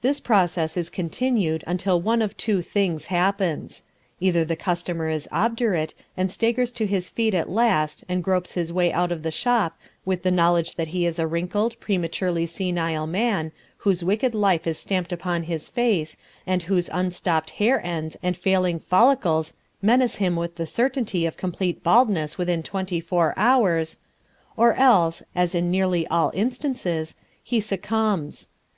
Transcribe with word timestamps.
This 0.00 0.18
process 0.18 0.76
is 0.76 0.90
continued 0.90 1.62
until 1.68 2.00
one 2.00 2.20
of 2.20 2.36
two 2.36 2.62
things 2.62 3.06
happens. 3.14 3.84
Either 4.18 4.44
the 4.44 4.56
customer 4.56 5.08
is 5.08 5.28
obdurate, 5.30 5.94
and 6.16 6.32
staggers 6.32 6.72
to 6.72 6.84
his 6.84 7.10
feet 7.10 7.32
at 7.32 7.48
last 7.48 8.02
and 8.08 8.24
gropes 8.24 8.54
his 8.54 8.72
way 8.72 8.92
out 8.92 9.12
of 9.12 9.22
the 9.22 9.30
shop 9.30 9.78
with 10.04 10.24
the 10.24 10.32
knowledge 10.32 10.74
that 10.74 10.88
he 10.88 11.06
is 11.06 11.20
a 11.20 11.28
wrinkled, 11.28 11.78
prematurely 11.78 12.44
senile 12.44 13.06
man, 13.06 13.52
whose 13.76 14.02
wicked 14.02 14.34
life 14.34 14.66
is 14.66 14.80
stamped 14.80 15.12
upon 15.12 15.44
his 15.44 15.68
face, 15.68 16.16
and 16.44 16.64
whose 16.64 16.90
unstopped 16.92 17.50
hair 17.50 17.80
ends 17.86 18.16
and 18.24 18.36
failing 18.36 18.80
follicles 18.80 19.52
menace 19.80 20.16
him 20.16 20.34
with 20.34 20.56
the 20.56 20.66
certainty 20.66 21.24
of 21.24 21.36
complete 21.36 21.84
baldness 21.84 22.36
within 22.36 22.64
twenty 22.64 23.00
four 23.00 23.32
hours 23.36 23.98
or 24.56 24.74
else, 24.74 25.22
as 25.36 25.54
in 25.54 25.70
nearly 25.70 26.04
all 26.08 26.32
instances, 26.34 27.14
he 27.44 27.60
succumbs. 27.60 28.48